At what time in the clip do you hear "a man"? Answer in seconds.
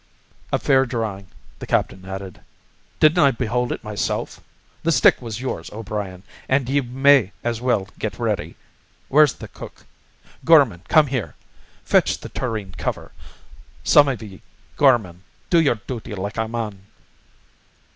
16.37-16.79